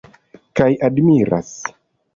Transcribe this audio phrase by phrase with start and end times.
[0.61, 1.55] Kaj admiras.